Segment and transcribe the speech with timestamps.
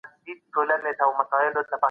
[0.53, 1.71] بریالی